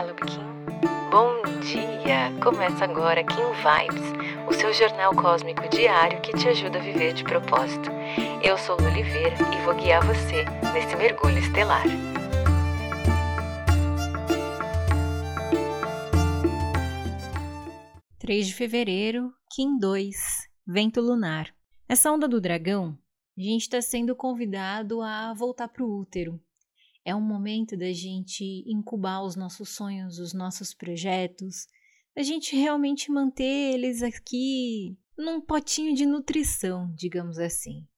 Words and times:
Olá, 0.00 0.14
Kim. 0.14 1.10
Bom 1.10 1.42
dia! 1.60 2.30
Começa 2.40 2.84
agora 2.84 3.24
Kim 3.24 3.34
Vibes, 3.34 4.46
o 4.48 4.52
seu 4.52 4.72
jornal 4.72 5.12
cósmico 5.12 5.68
diário 5.68 6.20
que 6.20 6.32
te 6.34 6.46
ajuda 6.46 6.78
a 6.78 6.80
viver 6.80 7.14
de 7.14 7.24
propósito. 7.24 7.90
Eu 8.40 8.56
sou 8.56 8.76
Lu 8.76 8.86
Oliveira 8.86 9.34
e 9.52 9.64
vou 9.64 9.74
guiar 9.74 10.06
você 10.06 10.44
nesse 10.72 10.94
mergulho 10.94 11.38
estelar. 11.38 11.82
Três 18.20 18.46
de 18.46 18.54
fevereiro, 18.54 19.32
Kim 19.52 19.76
2, 19.80 20.14
Vento 20.64 21.00
Lunar. 21.00 21.52
Essa 21.88 22.12
onda 22.12 22.28
do 22.28 22.40
dragão, 22.40 22.96
a 23.36 23.40
gente 23.40 23.62
está 23.62 23.82
sendo 23.82 24.14
convidado 24.14 25.02
a 25.02 25.34
voltar 25.34 25.66
para 25.66 25.82
o 25.82 26.00
útero, 26.00 26.40
é 27.08 27.14
um 27.14 27.22
momento 27.22 27.74
da 27.74 27.90
gente 27.90 28.44
incubar 28.66 29.24
os 29.24 29.34
nossos 29.34 29.70
sonhos, 29.70 30.18
os 30.18 30.34
nossos 30.34 30.74
projetos, 30.74 31.66
a 32.14 32.22
gente 32.22 32.54
realmente 32.54 33.10
manter 33.10 33.72
eles 33.72 34.02
aqui 34.02 34.94
num 35.16 35.40
potinho 35.40 35.94
de 35.94 36.04
nutrição, 36.04 36.92
digamos 36.94 37.38
assim, 37.38 37.88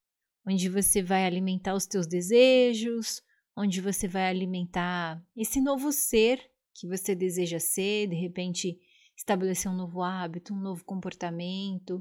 onde 0.46 0.68
você 0.68 1.02
vai 1.02 1.27
alimentar 1.27 1.74
os 1.74 1.87
teus 1.87 2.06
desejos, 2.06 3.20
onde 3.56 3.80
você 3.80 4.06
vai 4.06 4.28
alimentar 4.28 5.20
esse 5.37 5.60
novo 5.60 5.90
ser 5.90 6.40
que 6.73 6.87
você 6.87 7.12
deseja 7.12 7.59
ser, 7.59 8.06
de 8.06 8.15
repente 8.15 8.79
estabelecer 9.16 9.68
um 9.73 9.77
novo 9.77 10.02
hábito, 10.02 10.54
um 10.54 10.60
novo 10.60 10.84
comportamento. 10.84 12.01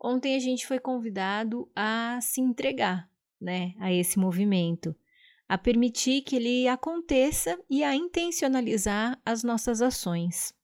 Ontem 0.00 0.36
a 0.36 0.38
gente 0.38 0.68
foi 0.68 0.78
convidado 0.78 1.68
a 1.74 2.20
se 2.22 2.40
entregar, 2.40 3.10
né, 3.40 3.74
a 3.80 3.92
esse 3.92 4.20
movimento 4.20 4.94
a 5.48 5.58
permitir 5.58 6.22
que 6.22 6.36
ele 6.36 6.68
aconteça 6.68 7.58
e 7.68 7.82
a 7.84 7.94
intencionalizar 7.94 9.20
as 9.24 9.42
nossas 9.42 9.82
ações. 9.82 10.54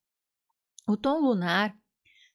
O 0.86 0.96
tom 0.96 1.20
lunar 1.20 1.76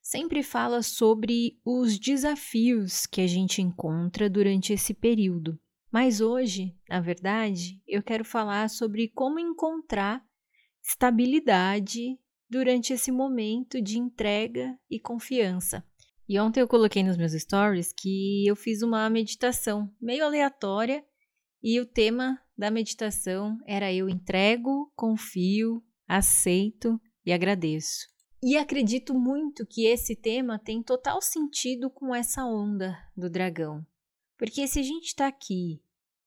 sempre 0.02 0.44
fala 0.44 0.83
sobre 0.83 1.59
os 1.66 1.97
desafios 1.97 3.05
que 3.05 3.22
a 3.22 3.27
gente 3.27 3.61
encontra 3.61 4.30
durante 4.30 4.73
esse 4.73 4.94
período. 4.94 5.59
Mas 5.91 6.22
hoje, 6.22 6.75
na 6.89 7.00
verdade, 7.00 7.81
eu 7.88 8.03
quero 8.03 8.25
falar 8.25 8.69
sobre 8.69 9.07
como 9.09 9.39
encontrar 9.39 10.23
estabilidade 10.81 12.19
durante 12.50 12.94
esse 12.94 13.11
momento 13.11 13.81
de 13.81 13.97
entrega 13.97 14.78
e 14.89 15.00
confiança. 15.00 15.83
E 16.28 16.39
ontem 16.39 16.61
eu 16.61 16.67
coloquei 16.67 17.03
nos 17.03 17.17
meus 17.17 17.33
stories 17.33 17.94
que 17.94 18.45
eu 18.45 18.55
fiz 18.55 18.81
uma 18.81 19.09
meditação 19.09 19.91
meio 20.02 20.25
aleatória 20.25 21.03
e 21.64 21.80
o 21.80 21.86
tema 21.86 22.38
da 22.58 22.69
meditação 22.69 23.58
era 23.66 23.92
eu 23.94 24.09
entrego, 24.09 24.92
confio, 24.95 25.81
aceito 26.06 27.00
e 27.25 27.31
agradeço. 27.31 28.08
E 28.44 28.58
acredito 28.58 29.14
muito 29.14 29.66
que 29.66 29.86
esse 29.86 30.16
tema 30.16 30.59
tem 30.59 30.84
total 30.84 31.22
sentido 31.22 31.89
com 31.89 32.14
essa 32.14 32.45
onda 32.45 32.94
do 33.16 33.30
dragão. 33.30 33.86
Porque 34.38 34.67
se 34.67 34.80
a 34.80 34.84
gente 34.84 35.06
está 35.06 35.28
aqui 35.28 35.81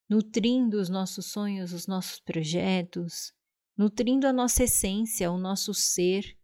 nutrindo 0.08 0.80
os 0.80 0.88
nossos 0.88 1.26
sonhos, 1.26 1.74
os 1.74 1.86
nossos 1.86 2.18
projetos, 2.20 3.34
nutrindo 3.76 4.26
a 4.26 4.32
nossa 4.32 4.64
essência, 4.64 5.30
o 5.30 5.36
nosso 5.36 5.74
ser, 5.74 6.38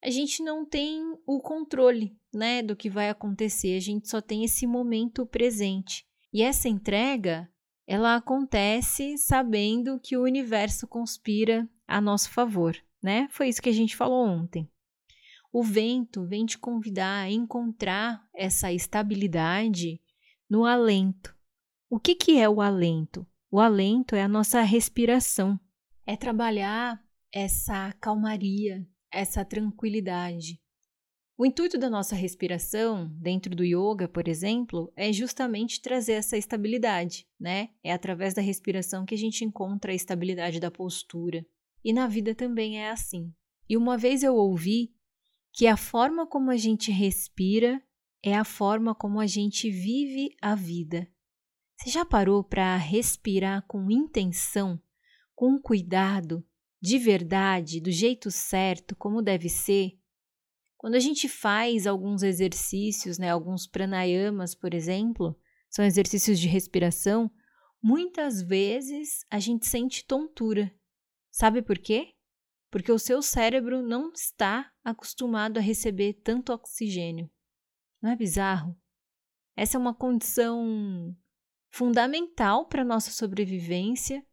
a 0.00 0.10
gente 0.10 0.44
não 0.44 0.64
tem 0.64 1.02
o 1.26 1.40
controle, 1.40 2.16
né, 2.32 2.62
do 2.62 2.76
que 2.76 2.88
vai 2.88 3.08
acontecer, 3.08 3.76
a 3.76 3.80
gente 3.80 4.08
só 4.08 4.20
tem 4.20 4.44
esse 4.44 4.64
momento 4.64 5.26
presente. 5.26 6.06
E 6.32 6.42
essa 6.42 6.68
entrega 6.68 7.50
ela 7.90 8.16
acontece 8.16 9.16
sabendo 9.16 9.98
que 9.98 10.14
o 10.14 10.22
universo 10.22 10.86
conspira 10.86 11.66
a 11.86 12.02
nosso 12.02 12.28
favor, 12.28 12.76
né? 13.02 13.26
Foi 13.30 13.48
isso 13.48 13.62
que 13.62 13.70
a 13.70 13.72
gente 13.72 13.96
falou 13.96 14.28
ontem. 14.28 14.70
O 15.50 15.62
vento 15.62 16.26
vem 16.26 16.44
te 16.44 16.58
convidar 16.58 17.22
a 17.22 17.30
encontrar 17.30 18.22
essa 18.34 18.70
estabilidade 18.70 20.02
no 20.50 20.66
alento. 20.66 21.34
O 21.88 21.98
que, 21.98 22.14
que 22.14 22.38
é 22.38 22.46
o 22.46 22.60
alento? 22.60 23.26
O 23.50 23.58
alento 23.58 24.14
é 24.14 24.22
a 24.22 24.28
nossa 24.28 24.60
respiração, 24.60 25.58
é 26.04 26.14
trabalhar 26.14 27.02
essa 27.32 27.94
calmaria, 27.94 28.86
essa 29.10 29.46
tranquilidade. 29.46 30.60
O 31.40 31.46
intuito 31.46 31.78
da 31.78 31.88
nossa 31.88 32.16
respiração, 32.16 33.08
dentro 33.14 33.54
do 33.54 33.62
yoga, 33.62 34.08
por 34.08 34.26
exemplo, 34.26 34.92
é 34.96 35.12
justamente 35.12 35.80
trazer 35.80 36.14
essa 36.14 36.36
estabilidade, 36.36 37.28
né? 37.38 37.68
É 37.80 37.92
através 37.92 38.34
da 38.34 38.42
respiração 38.42 39.06
que 39.06 39.14
a 39.14 39.18
gente 39.18 39.44
encontra 39.44 39.92
a 39.92 39.94
estabilidade 39.94 40.58
da 40.58 40.68
postura. 40.68 41.46
E 41.84 41.92
na 41.92 42.08
vida 42.08 42.34
também 42.34 42.80
é 42.80 42.90
assim. 42.90 43.32
E 43.68 43.76
uma 43.76 43.96
vez 43.96 44.24
eu 44.24 44.34
ouvi 44.34 44.92
que 45.52 45.68
a 45.68 45.76
forma 45.76 46.26
como 46.26 46.50
a 46.50 46.56
gente 46.56 46.90
respira 46.90 47.80
é 48.20 48.34
a 48.34 48.42
forma 48.42 48.92
como 48.92 49.20
a 49.20 49.26
gente 49.26 49.70
vive 49.70 50.34
a 50.42 50.56
vida. 50.56 51.08
Você 51.76 51.90
já 51.90 52.04
parou 52.04 52.42
para 52.42 52.76
respirar 52.76 53.64
com 53.68 53.88
intenção, 53.92 54.76
com 55.36 55.56
cuidado, 55.60 56.44
de 56.82 56.98
verdade, 56.98 57.80
do 57.80 57.92
jeito 57.92 58.28
certo, 58.28 58.96
como 58.96 59.22
deve 59.22 59.48
ser? 59.48 59.97
Quando 60.78 60.94
a 60.94 61.00
gente 61.00 61.28
faz 61.28 61.88
alguns 61.88 62.22
exercícios, 62.22 63.18
né, 63.18 63.30
alguns 63.30 63.66
pranayamas, 63.66 64.54
por 64.54 64.72
exemplo, 64.72 65.36
são 65.68 65.84
exercícios 65.84 66.38
de 66.38 66.46
respiração, 66.46 67.28
muitas 67.82 68.40
vezes 68.40 69.26
a 69.28 69.40
gente 69.40 69.66
sente 69.66 70.06
tontura. 70.06 70.72
Sabe 71.32 71.62
por 71.62 71.78
quê? 71.78 72.14
Porque 72.70 72.92
o 72.92 72.98
seu 72.98 73.20
cérebro 73.20 73.82
não 73.82 74.12
está 74.12 74.70
acostumado 74.84 75.58
a 75.58 75.60
receber 75.60 76.14
tanto 76.22 76.52
oxigênio. 76.52 77.28
Não 78.00 78.10
é 78.10 78.16
bizarro? 78.16 78.80
Essa 79.56 79.76
é 79.76 79.80
uma 79.80 79.94
condição 79.94 81.12
fundamental 81.70 82.68
para 82.68 82.82
a 82.82 82.84
nossa 82.84 83.10
sobrevivência 83.10 84.24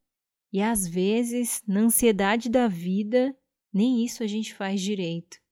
e 0.54 0.62
às 0.62 0.88
vezes, 0.88 1.64
na 1.68 1.80
ansiedade 1.82 2.50
da 2.50 2.68
vida, 2.68 3.36
nem 3.74 4.06
isso 4.06 4.22
a 4.22 4.28
gente 4.28 4.54
faz 4.54 4.80
direito. 4.80 5.44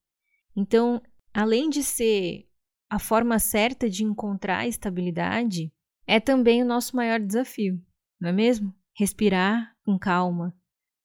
Então, 0.55 1.01
além 1.33 1.69
de 1.69 1.83
ser 1.83 2.47
a 2.89 2.99
forma 2.99 3.39
certa 3.39 3.89
de 3.89 4.03
encontrar 4.03 4.59
a 4.59 4.67
estabilidade, 4.67 5.71
é 6.05 6.19
também 6.19 6.61
o 6.61 6.65
nosso 6.65 6.95
maior 6.95 7.19
desafio, 7.19 7.81
não 8.19 8.29
é 8.29 8.31
mesmo? 8.31 8.73
Respirar 8.95 9.75
com 9.83 9.97
calma. 9.97 10.55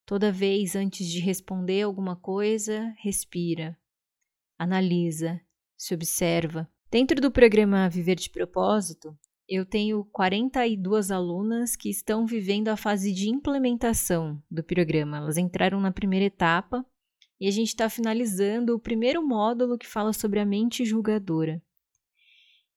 Toda 0.05 0.31
vez 0.31 0.75
antes 0.75 1.07
de 1.07 1.19
responder 1.19 1.83
alguma 1.83 2.15
coisa, 2.15 2.93
respira, 2.97 3.77
analisa, 4.57 5.39
se 5.77 5.93
observa. 5.93 6.69
Dentro 6.91 7.21
do 7.21 7.31
programa 7.31 7.89
Viver 7.89 8.15
de 8.15 8.29
Propósito, 8.29 9.17
eu 9.47 9.65
tenho 9.65 10.05
42 10.05 11.09
alunas 11.09 11.75
que 11.75 11.89
estão 11.89 12.25
vivendo 12.25 12.67
a 12.67 12.77
fase 12.77 13.11
de 13.11 13.29
implementação 13.29 14.41
do 14.49 14.63
programa. 14.63 15.17
Elas 15.17 15.37
entraram 15.37 15.79
na 15.79 15.91
primeira 15.91 16.25
etapa 16.25 16.85
e 17.39 17.47
a 17.47 17.51
gente 17.51 17.69
está 17.69 17.89
finalizando 17.89 18.75
o 18.75 18.79
primeiro 18.79 19.25
módulo 19.25 19.77
que 19.77 19.87
fala 19.87 20.11
sobre 20.11 20.39
a 20.39 20.45
mente 20.45 20.83
julgadora. 20.83 21.61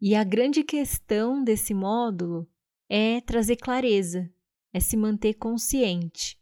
E 0.00 0.14
a 0.14 0.22
grande 0.22 0.62
questão 0.62 1.42
desse 1.42 1.74
módulo 1.74 2.48
é 2.88 3.20
trazer 3.20 3.56
clareza, 3.56 4.30
é 4.72 4.78
se 4.78 4.96
manter 4.96 5.34
consciente. 5.34 6.38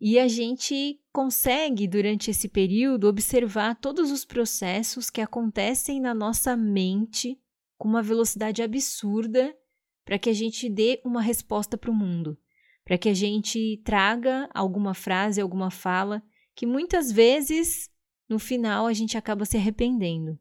E 0.00 0.18
a 0.18 0.28
gente 0.28 1.00
consegue, 1.12 1.86
durante 1.86 2.30
esse 2.30 2.48
período, 2.48 3.08
observar 3.08 3.76
todos 3.76 4.10
os 4.10 4.24
processos 4.24 5.08
que 5.08 5.20
acontecem 5.20 6.00
na 6.00 6.12
nossa 6.12 6.56
mente 6.56 7.40
com 7.78 7.88
uma 7.88 8.02
velocidade 8.02 8.62
absurda 8.62 9.56
para 10.04 10.18
que 10.18 10.28
a 10.28 10.32
gente 10.32 10.68
dê 10.68 11.00
uma 11.04 11.22
resposta 11.22 11.78
para 11.78 11.90
o 11.90 11.94
mundo, 11.94 12.36
para 12.84 12.98
que 12.98 13.08
a 13.08 13.14
gente 13.14 13.80
traga 13.84 14.48
alguma 14.52 14.92
frase, 14.92 15.40
alguma 15.40 15.70
fala 15.70 16.22
que 16.54 16.66
muitas 16.66 17.10
vezes 17.10 17.90
no 18.28 18.38
final 18.38 18.86
a 18.86 18.92
gente 18.92 19.16
acaba 19.16 19.44
se 19.44 19.56
arrependendo. 19.56 20.38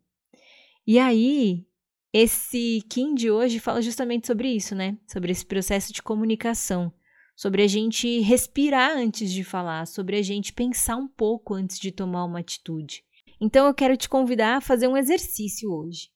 E 0.86 1.00
aí, 1.00 1.66
esse 2.12 2.84
Kim 2.90 3.16
de 3.16 3.32
hoje 3.32 3.60
fala 3.60 3.82
justamente 3.82 4.28
sobre 4.28 4.50
isso, 4.50 4.76
né? 4.76 4.98
Sobre 5.08 5.32
esse 5.32 5.46
processo 5.46 5.92
de 5.92 6.02
comunicação, 6.02 6.94
sobre 7.36 7.64
a 7.64 7.68
gente 7.68 8.20
respirar 8.20 8.92
antes 8.96 9.32
de 9.32 9.44
falar, 9.44 9.88
sobre 9.88 10.18
a 10.18 10.22
gente 10.22 10.54
pensar 10.54 10.98
um 10.98 11.08
pouco 11.08 11.54
antes 11.54 11.80
de 11.80 11.92
tomar 11.92 12.26
uma 12.26 12.40
atitude. 12.40 13.04
Então 13.42 13.66
eu 13.66 13.74
quero 13.74 13.98
te 13.98 14.08
convidar 14.08 14.58
a 14.58 14.62
fazer 14.62 14.88
um 14.88 14.96
exercício 14.96 15.72
hoje. 15.72 16.10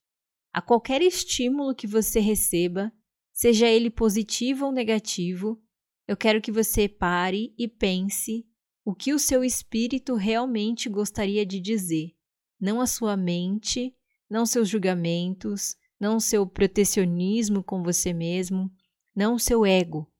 A 0.52 0.62
qualquer 0.62 1.02
estímulo 1.02 1.74
que 1.74 1.86
você 1.86 2.20
receba, 2.20 2.92
seja 3.32 3.68
ele 3.68 3.90
positivo 3.90 4.66
ou 4.66 4.72
negativo, 4.72 5.60
eu 6.06 6.16
quero 6.16 6.40
que 6.40 6.50
você 6.50 6.88
pare 6.88 7.54
e 7.58 7.68
pense 7.68 8.47
o 8.88 8.94
que 8.94 9.12
o 9.12 9.18
seu 9.18 9.44
espírito 9.44 10.14
realmente 10.14 10.88
gostaria 10.88 11.44
de 11.44 11.60
dizer, 11.60 12.14
não 12.58 12.80
a 12.80 12.86
sua 12.86 13.18
mente, 13.18 13.94
não 14.30 14.46
seus 14.46 14.66
julgamentos, 14.66 15.76
não 16.00 16.18
seu 16.18 16.46
protecionismo 16.46 17.62
com 17.62 17.82
você 17.82 18.14
mesmo, 18.14 18.72
não 19.14 19.34
o 19.34 19.38
seu 19.38 19.66
ego, 19.66 20.10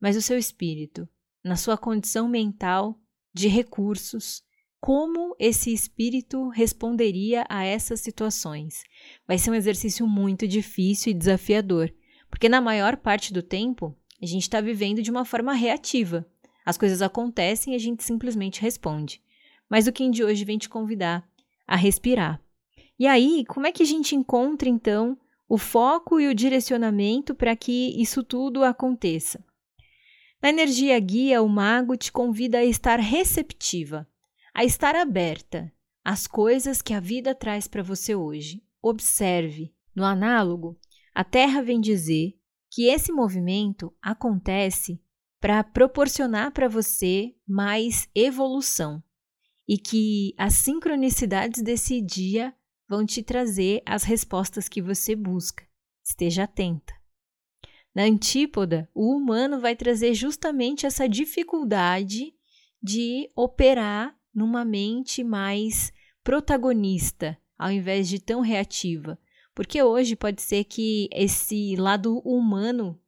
mas 0.00 0.16
o 0.16 0.22
seu 0.22 0.38
espírito, 0.38 1.06
na 1.44 1.54
sua 1.54 1.76
condição 1.76 2.26
mental, 2.26 2.98
de 3.30 3.46
recursos, 3.46 4.42
como 4.80 5.36
esse 5.38 5.70
espírito 5.70 6.48
responderia 6.48 7.44
a 7.46 7.62
essas 7.66 8.00
situações. 8.00 8.84
Vai 9.28 9.36
ser 9.36 9.50
um 9.50 9.54
exercício 9.54 10.06
muito 10.06 10.48
difícil 10.48 11.10
e 11.10 11.14
desafiador, 11.14 11.92
porque 12.30 12.48
na 12.48 12.62
maior 12.62 12.96
parte 12.96 13.34
do 13.34 13.42
tempo 13.42 13.94
a 14.22 14.24
gente 14.24 14.44
está 14.44 14.62
vivendo 14.62 15.02
de 15.02 15.10
uma 15.10 15.26
forma 15.26 15.52
reativa. 15.52 16.26
As 16.64 16.78
coisas 16.78 17.02
acontecem 17.02 17.72
e 17.72 17.76
a 17.76 17.78
gente 17.78 18.02
simplesmente 18.02 18.62
responde. 18.62 19.20
Mas 19.68 19.86
o 19.86 19.92
Kim 19.92 20.10
de 20.10 20.24
hoje 20.24 20.44
vem 20.44 20.58
te 20.58 20.68
convidar 20.68 21.28
a 21.66 21.76
respirar. 21.76 22.40
E 22.98 23.06
aí, 23.06 23.44
como 23.46 23.66
é 23.66 23.72
que 23.72 23.82
a 23.82 23.86
gente 23.86 24.14
encontra 24.14 24.68
então 24.68 25.18
o 25.48 25.58
foco 25.58 26.20
e 26.20 26.28
o 26.28 26.34
direcionamento 26.34 27.34
para 27.34 27.56
que 27.56 28.00
isso 28.00 28.22
tudo 28.22 28.64
aconteça? 28.64 29.44
Na 30.40 30.48
energia 30.50 30.98
guia, 31.00 31.42
o 31.42 31.48
mago 31.48 31.96
te 31.96 32.12
convida 32.12 32.58
a 32.58 32.64
estar 32.64 33.00
receptiva, 33.00 34.06
a 34.54 34.64
estar 34.64 34.94
aberta 34.94 35.72
às 36.04 36.26
coisas 36.26 36.82
que 36.82 36.92
a 36.92 37.00
vida 37.00 37.34
traz 37.34 37.66
para 37.66 37.82
você 37.82 38.14
hoje. 38.14 38.62
Observe. 38.82 39.72
No 39.94 40.04
análogo, 40.04 40.78
a 41.14 41.24
Terra 41.24 41.62
vem 41.62 41.80
dizer 41.80 42.36
que 42.70 42.88
esse 42.88 43.10
movimento 43.10 43.94
acontece 44.02 45.00
para 45.44 45.62
proporcionar 45.62 46.52
para 46.52 46.70
você 46.70 47.34
mais 47.46 48.08
evolução 48.14 49.04
e 49.68 49.76
que 49.76 50.34
as 50.38 50.54
sincronicidades 50.54 51.60
desse 51.60 52.00
dia 52.00 52.54
vão 52.88 53.04
te 53.04 53.22
trazer 53.22 53.82
as 53.84 54.04
respostas 54.04 54.70
que 54.70 54.80
você 54.80 55.14
busca. 55.14 55.62
Esteja 56.02 56.44
atenta. 56.44 56.94
Na 57.94 58.04
antípoda, 58.04 58.88
o 58.94 59.14
humano 59.14 59.60
vai 59.60 59.76
trazer 59.76 60.14
justamente 60.14 60.86
essa 60.86 61.06
dificuldade 61.06 62.32
de 62.82 63.30
operar 63.36 64.18
numa 64.34 64.64
mente 64.64 65.22
mais 65.22 65.92
protagonista, 66.22 67.36
ao 67.58 67.70
invés 67.70 68.08
de 68.08 68.18
tão 68.18 68.40
reativa. 68.40 69.18
Porque 69.54 69.82
hoje 69.82 70.16
pode 70.16 70.40
ser 70.40 70.64
que 70.64 71.06
esse 71.12 71.76
lado 71.76 72.20
humano 72.20 72.98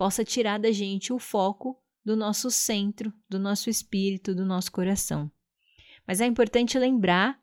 possa 0.00 0.24
tirar 0.24 0.58
da 0.58 0.72
gente 0.72 1.12
o 1.12 1.18
foco 1.18 1.78
do 2.02 2.16
nosso 2.16 2.50
centro, 2.50 3.12
do 3.28 3.38
nosso 3.38 3.68
espírito, 3.68 4.34
do 4.34 4.46
nosso 4.46 4.72
coração. 4.72 5.30
Mas 6.08 6.22
é 6.22 6.26
importante 6.26 6.78
lembrar 6.78 7.38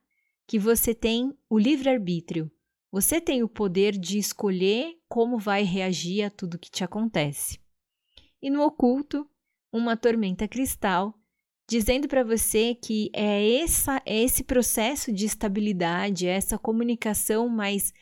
que 0.48 0.58
você 0.58 0.96
tem 0.96 1.38
o 1.48 1.60
livre-arbítrio. 1.60 2.50
Você 2.92 3.22
tem 3.22 3.44
o 3.44 3.48
poder 3.48 3.96
de 3.96 4.18
escolher 4.18 4.96
como 5.08 5.38
vai 5.38 5.62
reagir 5.62 6.24
a 6.24 6.32
tudo 6.32 6.58
que 6.58 6.72
te 6.72 6.84
acontece. 6.84 7.60
E 8.42 8.50
no 8.50 8.64
oculto, 8.64 9.30
uma 9.72 9.96
tormenta 9.96 10.48
cristal 10.48 11.14
dizendo 11.70 12.08
para 12.08 12.24
você 12.24 12.74
que 12.74 13.12
é, 13.14 13.60
essa, 13.62 14.02
é 14.04 14.24
esse 14.24 14.44
processo 14.44 15.14
de 15.14 15.28
estabilidade, 15.28 16.26
é 16.26 16.32
essa 16.32 16.58
comunicação 16.58 17.48
mais 17.48 17.94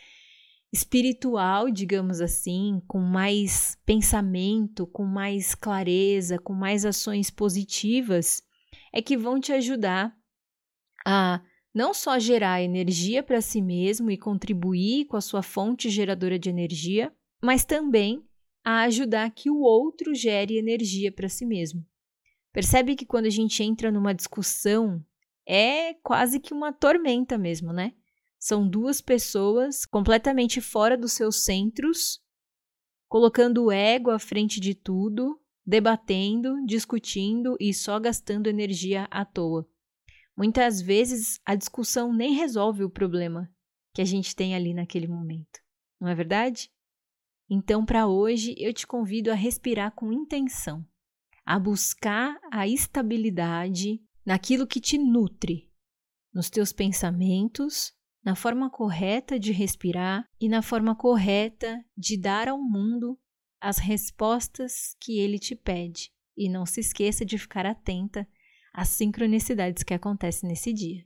espiritual, 0.71 1.69
digamos 1.69 2.19
assim, 2.21 2.81
com 2.87 2.99
mais 2.99 3.77
pensamento, 3.85 4.85
com 4.87 5.05
mais 5.05 5.55
clareza, 5.55 6.37
com 6.37 6.53
mais 6.53 6.85
ações 6.85 7.29
positivas, 7.29 8.43
é 8.93 9.01
que 9.01 9.17
vão 9.17 9.39
te 9.39 9.53
ajudar 9.53 10.15
a 11.05 11.41
não 11.73 11.93
só 11.93 12.17
gerar 12.17 12.61
energia 12.61 13.21
para 13.21 13.41
si 13.41 13.61
mesmo 13.61 14.09
e 14.09 14.17
contribuir 14.17 15.05
com 15.05 15.17
a 15.17 15.21
sua 15.21 15.41
fonte 15.41 15.89
geradora 15.89 16.39
de 16.39 16.49
energia, 16.49 17.13
mas 17.43 17.65
também 17.65 18.25
a 18.63 18.83
ajudar 18.83 19.29
que 19.31 19.49
o 19.49 19.59
outro 19.59 20.15
gere 20.15 20.57
energia 20.57 21.11
para 21.11 21.29
si 21.29 21.45
mesmo. 21.45 21.85
Percebe 22.51 22.95
que 22.95 23.05
quando 23.05 23.25
a 23.25 23.29
gente 23.29 23.61
entra 23.61 23.91
numa 23.91 24.13
discussão, 24.13 25.03
é 25.45 25.93
quase 25.95 26.39
que 26.39 26.53
uma 26.53 26.71
tormenta 26.71 27.37
mesmo, 27.37 27.73
né? 27.73 27.93
São 28.47 28.69
duas 28.69 29.01
pessoas 29.01 29.87
completamente 29.87 30.61
fora 30.61 30.95
dos 30.95 31.13
seus 31.13 31.43
centros, 31.43 32.21
colocando 33.09 33.63
o 33.63 33.71
ego 33.71 34.11
à 34.11 34.19
frente 34.19 34.59
de 34.59 34.75
tudo, 34.75 35.41
debatendo, 35.65 36.63
discutindo 36.63 37.57
e 37.59 37.73
só 37.73 37.99
gastando 37.99 38.45
energia 38.45 39.07
à 39.09 39.25
toa. 39.25 39.67
Muitas 40.37 40.79
vezes 40.79 41.39
a 41.43 41.55
discussão 41.55 42.13
nem 42.13 42.35
resolve 42.35 42.83
o 42.83 42.89
problema 42.89 43.51
que 43.95 44.01
a 44.03 44.05
gente 44.05 44.35
tem 44.35 44.53
ali 44.53 44.75
naquele 44.75 45.07
momento, 45.07 45.59
não 45.99 46.07
é 46.07 46.13
verdade? 46.13 46.69
Então, 47.49 47.83
para 47.83 48.05
hoje, 48.05 48.53
eu 48.59 48.71
te 48.71 48.85
convido 48.85 49.31
a 49.31 49.33
respirar 49.33 49.91
com 49.95 50.13
intenção 50.13 50.85
a 51.43 51.57
buscar 51.57 52.39
a 52.51 52.67
estabilidade 52.67 53.99
naquilo 54.23 54.67
que 54.67 54.79
te 54.79 54.99
nutre, 54.99 55.67
nos 56.31 56.47
teus 56.47 56.71
pensamentos, 56.71 57.91
na 58.25 58.35
forma 58.35 58.71
correta 58.71 59.39
de 59.39 59.51
respirar 59.51 60.27
e 60.41 60.49
na 60.49 60.63
forma 60.63 60.95
correta 60.95 61.79
de 61.95 62.19
dar 62.19 62.47
ao 62.47 62.57
mundo 62.57 63.19
as 63.61 63.77
respostas 63.77 64.95
que 64.99 65.19
ele 65.19 65.37
te 65.37 65.55
pede. 65.55 66.11
E 66.35 66.49
não 66.49 66.65
se 66.65 66.79
esqueça 66.79 67.23
de 67.23 67.37
ficar 67.37 67.67
atenta 67.67 68.27
às 68.73 68.89
sincronicidades 68.89 69.83
que 69.83 69.93
acontecem 69.93 70.49
nesse 70.49 70.73
dia. 70.73 71.05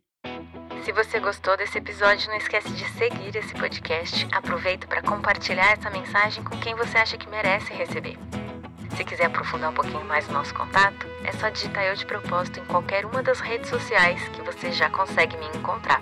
Se 0.86 0.94
você 0.94 1.20
gostou 1.20 1.56
desse 1.58 1.78
episódio, 1.78 2.30
não 2.30 2.38
esquece 2.38 2.72
de 2.72 2.86
seguir 2.94 3.36
esse 3.36 3.54
podcast. 3.54 4.26
Aproveita 4.32 4.88
para 4.88 5.04
compartilhar 5.04 5.74
essa 5.74 5.90
mensagem 5.90 6.44
com 6.44 6.58
quem 6.62 6.74
você 6.76 6.98
acha 6.98 7.18
que 7.18 7.30
merece 7.30 7.74
receber. 7.74 8.18
Se 8.96 9.04
quiser 9.04 9.26
aprofundar 9.26 9.72
um 9.72 9.74
pouquinho 9.74 10.06
mais 10.06 10.28
o 10.30 10.32
nosso 10.32 10.54
contato, 10.54 11.06
é 11.24 11.32
só 11.34 11.50
digitar 11.50 11.84
Eu 11.84 11.96
de 11.96 12.06
Propósito 12.06 12.60
em 12.60 12.66
qualquer 12.66 13.06
uma 13.06 13.22
das 13.22 13.40
redes 13.40 13.70
sociais 13.70 14.28
que 14.30 14.42
você 14.42 14.72
já 14.72 14.90
consegue 14.90 15.38
me 15.38 15.46
encontrar. 15.58 16.02